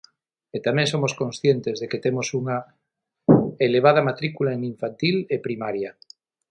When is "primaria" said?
5.47-5.91